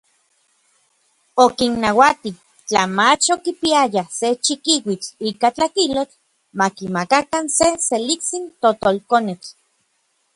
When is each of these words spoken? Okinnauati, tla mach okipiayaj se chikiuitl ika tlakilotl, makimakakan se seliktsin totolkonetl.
Okinnauati, 1.43 2.31
tla 2.67 2.83
mach 2.97 3.25
okipiayaj 3.35 4.09
se 4.19 4.27
chikiuitl 4.45 5.09
ika 5.29 5.47
tlakilotl, 5.55 6.19
makimakakan 6.59 7.45
se 7.57 7.67
seliktsin 7.87 8.43
totolkonetl. 8.61 9.49